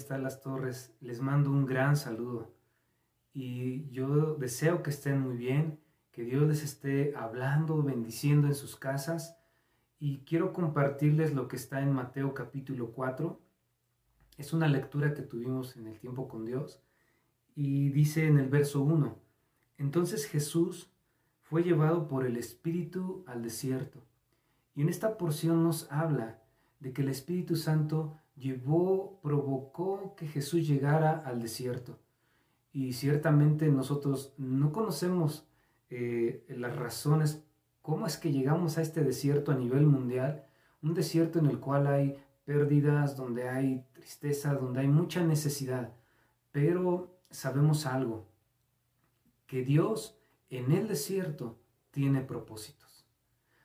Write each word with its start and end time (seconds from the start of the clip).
Familia 0.00 0.16
de 0.16 0.16
Amistad 0.16 0.20
Las 0.22 0.40
Torres, 0.40 0.94
les 1.00 1.20
mando 1.20 1.50
un 1.50 1.66
gran 1.66 1.96
saludo 1.96 2.54
y 3.34 3.90
yo 3.90 4.34
deseo 4.36 4.82
que 4.82 4.90
estén 4.90 5.20
muy 5.20 5.36
bien, 5.36 5.78
que 6.10 6.24
Dios 6.24 6.46
les 6.48 6.62
esté 6.62 7.14
hablando, 7.16 7.82
bendiciendo 7.82 8.46
en 8.46 8.54
sus 8.54 8.76
casas 8.76 9.36
y 9.98 10.18
quiero 10.24 10.52
compartirles 10.52 11.34
lo 11.34 11.48
que 11.48 11.56
está 11.56 11.80
en 11.80 11.92
Mateo 11.92 12.32
capítulo 12.34 12.92
4. 12.92 13.40
Es 14.38 14.52
una 14.52 14.68
lectura 14.68 15.12
que 15.12 15.22
tuvimos 15.22 15.76
en 15.76 15.86
el 15.86 15.98
tiempo 15.98 16.28
con 16.28 16.44
Dios 16.44 16.82
y 17.54 17.90
dice 17.90 18.26
en 18.26 18.38
el 18.38 18.48
verso 18.48 18.82
1, 18.82 19.18
entonces 19.78 20.24
Jesús 20.26 20.90
fue 21.42 21.62
llevado 21.62 22.08
por 22.08 22.26
el 22.26 22.36
Espíritu 22.36 23.24
al 23.26 23.42
desierto. 23.42 24.02
Y 24.74 24.82
en 24.82 24.88
esta 24.88 25.18
porción 25.18 25.62
nos 25.62 25.90
habla 25.90 26.42
de 26.78 26.92
que 26.92 27.02
el 27.02 27.08
Espíritu 27.08 27.56
Santo 27.56 28.19
llevó, 28.40 29.20
provocó 29.22 30.14
que 30.16 30.26
Jesús 30.26 30.66
llegara 30.66 31.22
al 31.24 31.40
desierto. 31.40 31.98
Y 32.72 32.92
ciertamente 32.94 33.68
nosotros 33.68 34.34
no 34.38 34.72
conocemos 34.72 35.46
eh, 35.90 36.44
las 36.48 36.74
razones, 36.76 37.44
cómo 37.82 38.06
es 38.06 38.16
que 38.16 38.32
llegamos 38.32 38.78
a 38.78 38.82
este 38.82 39.02
desierto 39.02 39.52
a 39.52 39.56
nivel 39.56 39.86
mundial, 39.86 40.46
un 40.82 40.94
desierto 40.94 41.38
en 41.38 41.46
el 41.46 41.58
cual 41.58 41.86
hay 41.86 42.16
pérdidas, 42.44 43.16
donde 43.16 43.48
hay 43.48 43.84
tristeza, 43.92 44.54
donde 44.54 44.80
hay 44.80 44.88
mucha 44.88 45.22
necesidad. 45.22 45.92
Pero 46.52 47.20
sabemos 47.30 47.86
algo, 47.86 48.26
que 49.46 49.62
Dios 49.62 50.16
en 50.48 50.72
el 50.72 50.88
desierto 50.88 51.58
tiene 51.90 52.20
propósitos. 52.20 52.89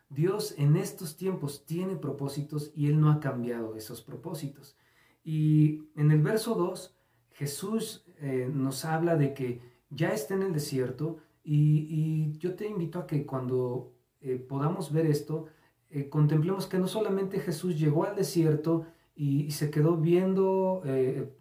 Dios 0.10 0.56
en 0.58 0.76
estos 0.76 1.18
tiempos 1.18 1.66
tiene 1.66 1.96
propósitos 1.96 2.72
y 2.76 2.88
Él 2.88 3.00
no 3.00 3.12
ha 3.12 3.20
cambiado 3.20 3.76
esos 3.76 4.02
propósitos. 4.02 4.78
Y 5.24 5.90
en 5.96 6.12
el 6.12 6.22
verso 6.22 6.54
2, 6.56 6.96
Jesús 7.32 8.06
eh, 8.20 8.50
nos 8.52 8.86
habla 8.86 9.18
de 9.18 9.34
que 9.34 9.62
ya 9.90 10.10
está 10.10 10.36
en 10.36 10.44
el 10.44 10.54
desierto 10.54 11.18
y, 11.44 12.38
yo 12.40 12.56
te 12.56 12.68
invito 12.68 13.00
a 13.00 13.08
que 13.08 13.26
cuando 13.26 13.94
eh, 14.22 14.38
podamos 14.38 14.92
ver 14.92 15.06
esto, 15.06 15.48
eh, 15.90 16.10
contemplemos 16.10 16.68
que 16.68 16.80
no 16.80 16.88
solamente 16.88 17.40
Jesús 17.40 17.78
llegó 17.80 18.06
al 18.06 18.16
desierto 18.16 18.86
y, 19.16 19.52
se 19.52 19.70
quedó 19.72 19.98
viendo 19.98 20.84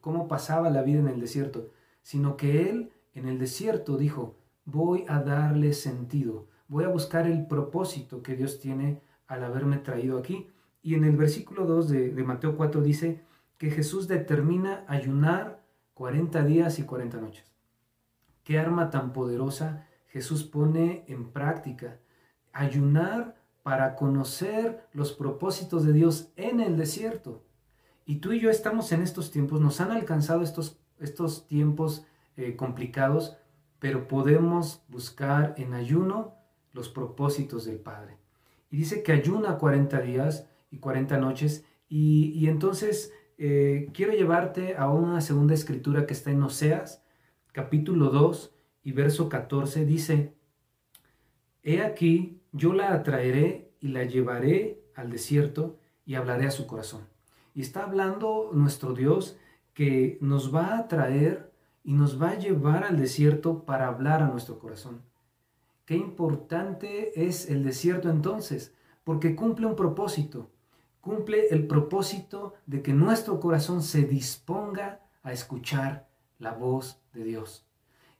cómo 0.00 0.28
pasaba 0.28 0.70
la 0.70 0.82
vida 0.82 1.00
en 1.00 1.08
el 1.08 1.20
desierto, 1.20 1.70
sino 2.02 2.36
que 2.36 2.70
Él 2.70 2.90
en 3.14 3.28
el 3.28 3.38
desierto 3.38 3.96
dijo, 3.96 4.36
voy 4.64 5.04
a 5.08 5.20
darle 5.20 5.72
sentido, 5.72 6.48
voy 6.68 6.84
a 6.84 6.88
buscar 6.88 7.26
el 7.26 7.46
propósito 7.46 8.22
que 8.22 8.36
Dios 8.36 8.60
tiene 8.60 9.00
al 9.26 9.44
haberme 9.44 9.78
traído 9.78 10.18
aquí. 10.18 10.48
Y 10.82 10.94
en 10.94 11.04
el 11.04 11.16
versículo 11.16 11.66
2 11.66 11.88
de, 11.88 12.24
Mateo 12.24 12.56
4 12.56 12.82
dice 12.82 13.24
que 13.58 13.70
Jesús 13.70 14.08
determina 14.08 14.84
ayunar 14.88 15.62
40 15.94 16.44
días 16.44 16.78
y 16.78 16.84
40 16.84 17.20
noches. 17.20 17.50
Qué 18.42 18.58
arma 18.58 18.90
tan 18.90 19.12
poderosa 19.12 19.86
Jesús 20.08 20.44
pone 20.44 21.04
en 21.08 21.30
práctica. 21.32 21.98
Ayunar 22.52 23.34
para 23.62 23.96
conocer 23.96 24.86
los 24.92 25.12
propósitos 25.12 25.84
de 25.84 25.92
Dios 25.92 26.32
en 26.36 26.60
el 26.60 26.76
desierto. 26.76 27.42
Y 28.04 28.16
tú 28.16 28.32
y 28.32 28.40
yo 28.40 28.50
estamos 28.50 28.92
en 28.92 29.02
estos 29.02 29.30
tiempos, 29.30 29.60
nos 29.60 29.80
han 29.80 29.90
alcanzado 29.90 30.42
estos, 30.42 30.78
estos 31.00 31.48
tiempos 31.48 32.06
eh, 32.36 32.54
complicados, 32.54 33.36
pero 33.78 34.06
podemos 34.06 34.84
buscar 34.88 35.54
en 35.56 35.72
ayuno 35.72 36.34
los 36.74 36.90
propósitos 36.90 37.64
del 37.64 37.78
Padre. 37.78 38.18
Y 38.70 38.76
dice 38.76 39.02
que 39.02 39.12
ayuna 39.12 39.56
40 39.56 40.00
días 40.02 40.46
y 40.70 40.78
40 40.78 41.16
noches. 41.18 41.64
Y, 41.88 42.46
entonces 42.48 43.12
eh, 43.38 43.88
quiero 43.94 44.12
llevarte 44.12 44.76
a 44.76 44.90
una 44.90 45.20
segunda 45.20 45.54
escritura 45.54 46.06
que 46.06 46.12
está 46.12 46.30
en 46.30 46.42
Oseas, 46.42 47.02
capítulo 47.52 48.10
2 48.10 48.54
y 48.82 48.92
verso 48.92 49.28
14. 49.28 49.86
Dice, 49.86 50.34
He 51.62 51.80
aquí, 51.80 52.42
yo 52.52 52.74
la 52.74 52.92
atraeré 52.92 53.72
y 53.80 53.88
la 53.88 54.04
llevaré 54.04 54.82
al 54.94 55.10
desierto 55.10 55.78
y 56.04 56.16
hablaré 56.16 56.46
a 56.46 56.50
su 56.50 56.66
corazón. 56.66 57.02
Y 57.54 57.60
está 57.60 57.84
hablando 57.84 58.50
nuestro 58.52 58.92
Dios 58.92 59.38
que 59.72 60.18
nos 60.20 60.54
va 60.54 60.76
a 60.78 60.88
traer 60.88 61.52
y 61.84 61.92
nos 61.92 62.20
va 62.20 62.30
a 62.30 62.38
llevar 62.38 62.84
al 62.84 62.98
desierto 62.98 63.64
para 63.64 63.86
hablar 63.86 64.22
a 64.22 64.28
nuestro 64.28 64.58
corazón. 64.58 65.02
Qué 65.84 65.96
importante 65.96 67.26
es 67.28 67.50
el 67.50 67.62
desierto 67.62 68.08
entonces, 68.08 68.74
porque 69.04 69.36
cumple 69.36 69.66
un 69.66 69.76
propósito. 69.76 70.50
Cumple 71.00 71.48
el 71.48 71.66
propósito 71.66 72.54
de 72.66 72.82
que 72.82 72.94
nuestro 72.94 73.38
corazón 73.38 73.82
se 73.82 74.02
disponga 74.04 75.00
a 75.22 75.32
escuchar 75.32 76.08
la 76.38 76.52
voz 76.52 77.02
de 77.12 77.24
Dios. 77.24 77.66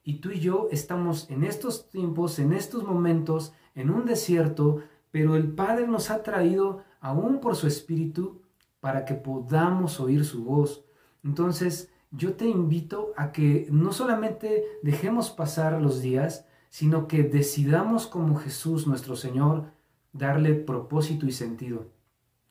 Y 0.02 0.16
tú 0.16 0.30
y 0.30 0.40
yo 0.40 0.68
estamos 0.70 1.30
en 1.30 1.44
estos 1.44 1.88
tiempos, 1.88 2.38
en 2.38 2.52
estos 2.52 2.84
momentos, 2.84 3.54
en 3.74 3.88
un 3.88 4.04
desierto, 4.04 4.82
pero 5.10 5.34
el 5.34 5.50
Padre 5.52 5.86
nos 5.86 6.10
ha 6.10 6.22
traído 6.22 6.84
aún 7.00 7.40
por 7.40 7.56
su 7.56 7.66
Espíritu 7.66 8.42
para 8.80 9.06
que 9.06 9.14
podamos 9.14 9.98
oír 10.00 10.26
su 10.26 10.44
voz. 10.44 10.84
Entonces, 11.22 11.90
yo 12.10 12.34
te 12.34 12.46
invito 12.46 13.14
a 13.16 13.32
que 13.32 13.66
no 13.70 13.92
solamente 13.92 14.64
dejemos 14.82 15.30
pasar 15.30 15.80
los 15.80 16.02
días, 16.02 16.46
sino 16.74 17.06
que 17.06 17.22
decidamos 17.22 18.08
como 18.08 18.34
Jesús 18.34 18.88
nuestro 18.88 19.14
Señor 19.14 19.66
darle 20.12 20.54
propósito 20.54 21.24
y 21.24 21.30
sentido. 21.30 21.86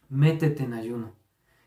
Métete 0.08 0.64
en 0.64 0.74
ayuno. 0.74 1.12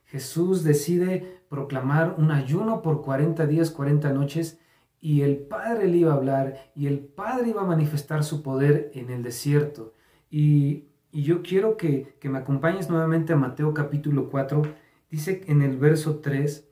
Jesús 0.07 0.65
decide 0.65 1.43
proclamar 1.51 2.15
un 2.17 2.31
ayuno 2.31 2.81
por 2.81 3.03
40 3.03 3.47
días, 3.47 3.71
40 3.71 4.11
noches, 4.15 4.59
y 5.03 5.21
el 5.21 5.37
Padre 5.37 5.87
le 5.89 5.99
iba 5.99 6.15
a 6.15 6.17
hablar, 6.17 6.73
y 6.75 6.87
el 6.87 7.01
Padre 7.01 7.51
iba 7.51 7.61
a 7.61 7.67
manifestar 7.67 8.25
su 8.25 8.43
poder 8.43 8.91
en 8.95 9.11
el 9.11 9.23
desierto. 9.23 9.93
Y, 10.31 10.87
yo 11.13 11.43
quiero 11.43 11.77
que, 11.77 12.17
me 12.23 12.39
acompañes 12.39 12.89
nuevamente 12.89 13.35
a 13.35 13.37
Mateo 13.37 13.75
capítulo 13.75 14.31
4. 14.31 14.63
Dice 15.11 15.43
en 15.47 15.61
el 15.61 15.77
verso 15.77 16.21
3, 16.21 16.67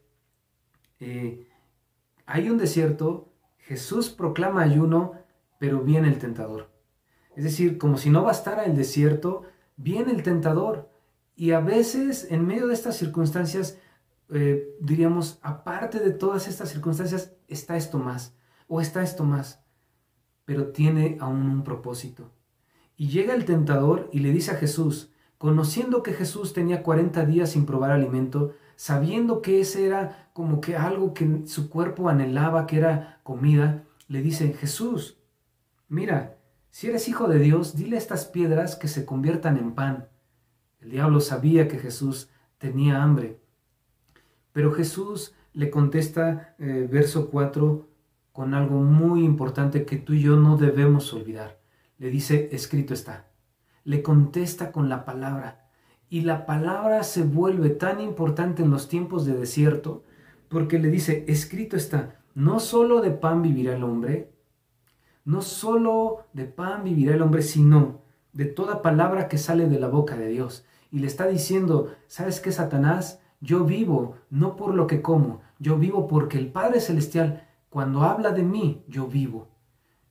eh, 1.00 1.46
hay 2.24 2.48
un 2.48 2.56
desierto, 2.56 3.28
Jesús 3.58 4.08
proclama 4.08 4.62
ayuno, 4.62 5.23
pero 5.64 5.80
viene 5.80 6.08
el 6.08 6.18
tentador. 6.18 6.68
Es 7.34 7.42
decir, 7.42 7.78
como 7.78 7.96
si 7.96 8.10
no 8.10 8.22
bastara 8.22 8.66
el 8.66 8.76
desierto, 8.76 9.44
viene 9.78 10.12
el 10.12 10.22
tentador. 10.22 10.90
Y 11.36 11.52
a 11.52 11.60
veces, 11.60 12.26
en 12.30 12.46
medio 12.46 12.66
de 12.66 12.74
estas 12.74 12.98
circunstancias, 12.98 13.78
eh, 14.28 14.76
diríamos, 14.82 15.38
aparte 15.40 16.00
de 16.00 16.10
todas 16.10 16.48
estas 16.48 16.68
circunstancias, 16.68 17.32
está 17.48 17.78
esto 17.78 17.96
más, 17.96 18.36
o 18.68 18.82
está 18.82 19.02
esto 19.02 19.24
más, 19.24 19.64
pero 20.44 20.66
tiene 20.66 21.16
aún 21.18 21.48
un 21.48 21.64
propósito. 21.64 22.30
Y 22.98 23.08
llega 23.08 23.34
el 23.34 23.46
tentador 23.46 24.10
y 24.12 24.18
le 24.18 24.32
dice 24.32 24.50
a 24.50 24.56
Jesús, 24.56 25.12
conociendo 25.38 26.02
que 26.02 26.12
Jesús 26.12 26.52
tenía 26.52 26.82
40 26.82 27.24
días 27.24 27.52
sin 27.52 27.64
probar 27.64 27.90
alimento, 27.90 28.52
sabiendo 28.76 29.40
que 29.40 29.62
ese 29.62 29.86
era 29.86 30.28
como 30.34 30.60
que 30.60 30.76
algo 30.76 31.14
que 31.14 31.46
su 31.46 31.70
cuerpo 31.70 32.10
anhelaba, 32.10 32.66
que 32.66 32.76
era 32.76 33.20
comida, 33.22 33.84
le 34.08 34.20
dice, 34.20 34.52
Jesús, 34.52 35.23
Mira, 35.88 36.38
si 36.70 36.88
eres 36.88 37.08
hijo 37.08 37.28
de 37.28 37.38
Dios, 37.38 37.76
dile 37.76 37.96
a 37.96 37.98
estas 37.98 38.24
piedras 38.26 38.76
que 38.76 38.88
se 38.88 39.04
conviertan 39.04 39.56
en 39.56 39.74
pan. 39.74 40.08
El 40.80 40.90
diablo 40.90 41.20
sabía 41.20 41.68
que 41.68 41.78
Jesús 41.78 42.30
tenía 42.58 43.02
hambre. 43.02 43.40
Pero 44.52 44.72
Jesús 44.72 45.34
le 45.52 45.70
contesta, 45.70 46.54
eh, 46.58 46.88
verso 46.90 47.30
4, 47.30 47.88
con 48.32 48.54
algo 48.54 48.80
muy 48.82 49.24
importante 49.24 49.84
que 49.84 49.96
tú 49.96 50.14
y 50.14 50.22
yo 50.22 50.36
no 50.36 50.56
debemos 50.56 51.12
olvidar. 51.14 51.60
Le 51.98 52.10
dice, 52.10 52.48
escrito 52.52 52.92
está. 52.92 53.28
Le 53.84 54.02
contesta 54.02 54.72
con 54.72 54.88
la 54.88 55.04
palabra. 55.04 55.68
Y 56.08 56.22
la 56.22 56.44
palabra 56.44 57.02
se 57.04 57.22
vuelve 57.22 57.70
tan 57.70 58.00
importante 58.00 58.62
en 58.62 58.70
los 58.70 58.88
tiempos 58.88 59.24
de 59.24 59.34
desierto 59.34 60.02
porque 60.48 60.78
le 60.78 60.88
dice, 60.88 61.24
escrito 61.28 61.76
está, 61.76 62.20
no 62.34 62.60
solo 62.60 63.00
de 63.00 63.10
pan 63.10 63.42
vivirá 63.42 63.74
el 63.74 63.82
hombre, 63.82 64.33
no 65.24 65.42
solo 65.42 66.26
de 66.32 66.44
pan 66.44 66.84
vivirá 66.84 67.14
el 67.14 67.22
hombre, 67.22 67.42
sino 67.42 68.00
de 68.32 68.44
toda 68.44 68.82
palabra 68.82 69.28
que 69.28 69.38
sale 69.38 69.68
de 69.68 69.80
la 69.80 69.88
boca 69.88 70.16
de 70.16 70.28
Dios. 70.28 70.64
Y 70.90 70.98
le 70.98 71.06
está 71.06 71.26
diciendo, 71.26 71.94
¿sabes 72.06 72.40
qué, 72.40 72.52
Satanás? 72.52 73.20
Yo 73.40 73.64
vivo 73.64 74.16
no 74.30 74.56
por 74.56 74.74
lo 74.74 74.86
que 74.86 75.02
como, 75.02 75.40
yo 75.58 75.78
vivo 75.78 76.06
porque 76.06 76.38
el 76.38 76.52
Padre 76.52 76.80
Celestial, 76.80 77.46
cuando 77.68 78.02
habla 78.02 78.30
de 78.30 78.42
mí, 78.42 78.84
yo 78.88 79.06
vivo. 79.06 79.48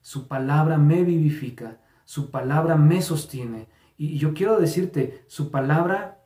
Su 0.01 0.27
palabra 0.27 0.77
me 0.77 1.03
vivifica, 1.03 1.79
su 2.03 2.31
palabra 2.31 2.75
me 2.75 3.01
sostiene. 3.01 3.67
Y 3.97 4.17
yo 4.17 4.33
quiero 4.33 4.59
decirte, 4.59 5.23
su 5.27 5.51
palabra 5.51 6.23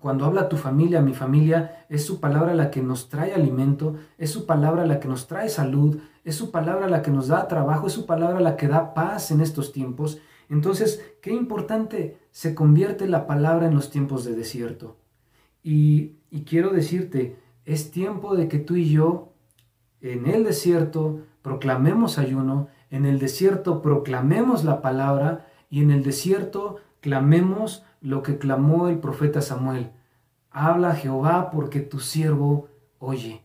cuando 0.00 0.24
habla 0.24 0.48
tu 0.48 0.56
familia, 0.56 1.02
mi 1.02 1.12
familia, 1.12 1.84
es 1.90 2.06
su 2.06 2.20
palabra 2.20 2.54
la 2.54 2.70
que 2.70 2.80
nos 2.80 3.10
trae 3.10 3.34
alimento, 3.34 3.96
es 4.16 4.30
su 4.30 4.46
palabra 4.46 4.86
la 4.86 4.98
que 4.98 5.08
nos 5.08 5.26
trae 5.26 5.50
salud, 5.50 5.98
es 6.24 6.34
su 6.36 6.50
palabra 6.50 6.88
la 6.88 7.02
que 7.02 7.10
nos 7.10 7.28
da 7.28 7.48
trabajo, 7.48 7.86
es 7.86 7.92
su 7.92 8.06
palabra 8.06 8.40
la 8.40 8.56
que 8.56 8.68
da 8.68 8.94
paz 8.94 9.30
en 9.30 9.40
estos 9.40 9.72
tiempos. 9.72 10.20
Entonces, 10.48 11.04
qué 11.22 11.32
importante 11.32 12.18
se 12.30 12.54
convierte 12.54 13.08
la 13.08 13.26
palabra 13.26 13.66
en 13.66 13.74
los 13.74 13.90
tiempos 13.90 14.24
de 14.24 14.34
desierto. 14.34 14.98
Y, 15.62 16.16
quiero 16.46 16.70
decirte, 16.70 17.36
Es 17.64 17.90
tiempo 17.90 18.34
de 18.34 18.48
que 18.48 18.58
tú 18.58 18.74
y 18.76 18.90
yo 18.90 19.34
en 20.00 20.26
el 20.26 20.44
desierto 20.44 21.20
proclamemos 21.42 22.18
ayuno, 22.18 22.68
en 22.90 23.04
el 23.04 23.18
desierto 23.18 23.82
proclamemos 23.82 24.64
la 24.64 24.80
palabra 24.80 25.46
y 25.68 25.82
en 25.82 25.90
el 25.90 26.02
desierto 26.02 26.76
clamemos 27.00 27.84
lo 28.00 28.22
que 28.22 28.38
clamó 28.38 28.88
el 28.88 28.98
profeta 28.98 29.40
Samuel. 29.40 29.90
Habla 30.50 30.94
Jehová 30.96 31.50
porque 31.50 31.80
tu 31.80 32.00
siervo 32.00 32.68
oye. 32.98 33.44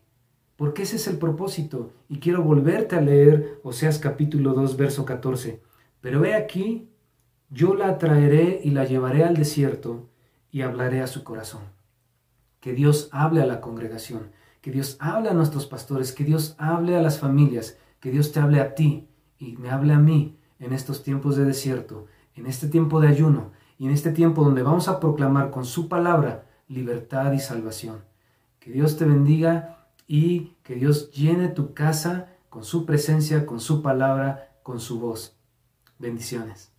Porque 0.56 0.84
ese 0.84 0.96
es 0.96 1.08
el 1.08 1.18
propósito. 1.18 1.92
Y 2.08 2.20
quiero 2.20 2.44
volverte 2.44 2.96
a 2.96 3.02
leer 3.02 3.60
Oseas 3.64 4.00
capítulo 4.00 4.54
2, 4.54 4.78
verso 4.78 5.06
14. 5.06 5.62
Pero 6.02 6.22
ve 6.22 6.36
aquí, 6.36 6.90
yo 7.50 7.74
la 7.74 7.98
traeré 7.98 8.62
y 8.64 8.72
la 8.72 8.86
llevaré 8.86 9.24
al 9.24 9.36
desierto 9.36 10.10
y 10.52 10.62
hablaré 10.62 11.02
a 11.02 11.08
su 11.08 11.24
corazón. 11.24 11.64
Que 12.60 12.74
Dios 12.74 13.10
hable 13.12 13.42
a 13.42 13.46
la 13.46 13.62
congregación, 13.62 14.32
que 14.62 14.72
Dios 14.72 14.98
hable 15.00 15.30
a 15.30 15.34
nuestros 15.34 15.68
pastores, 15.68 16.14
que 16.14 16.24
Dios 16.24 16.56
hable 16.58 16.96
a 16.96 17.02
las 17.02 17.20
familias, 17.20 17.78
que 18.00 18.12
Dios 18.12 18.32
te 18.32 18.40
hable 18.40 18.60
a 18.60 18.74
ti 18.74 19.10
y 19.38 19.58
me 19.58 19.70
hable 19.70 19.94
a 19.94 20.00
mí 20.00 20.40
en 20.60 20.74
estos 20.74 21.04
tiempos 21.04 21.36
de 21.36 21.46
desierto, 21.46 22.08
en 22.36 22.48
este 22.48 22.68
tiempo 22.68 23.02
de 23.02 23.10
ayuno 23.10 23.52
y 23.78 23.86
en 23.86 23.92
este 23.92 24.12
tiempo 24.12 24.44
donde 24.44 24.64
vamos 24.64 24.88
a 24.88 25.00
proclamar 25.00 25.52
con 25.52 25.66
su 25.66 25.90
palabra 25.90 26.46
libertad 26.68 27.34
y 27.34 27.40
salvación. 27.40 28.04
Que 28.60 28.72
Dios 28.72 28.98
te 28.98 29.06
bendiga 29.06 29.85
y 30.08 30.56
que 30.64 30.76
Dios 30.76 31.12
llene 31.12 31.48
tu 31.50 31.74
casa 31.74 32.30
con 32.50 32.64
su 32.64 32.86
presencia, 32.86 33.46
con 33.46 33.60
su 33.60 33.82
palabra, 33.82 34.58
con 34.64 34.80
su 34.80 35.00
voz. 35.00 35.36
Bendiciones. 36.00 36.72